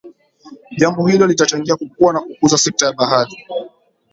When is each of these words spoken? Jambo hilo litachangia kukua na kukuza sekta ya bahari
Jambo 0.77 1.07
hilo 1.07 1.27
litachangia 1.27 1.75
kukua 1.75 2.13
na 2.13 2.19
kukuza 2.21 2.57
sekta 2.57 2.85
ya 2.85 2.93
bahari 2.93 3.45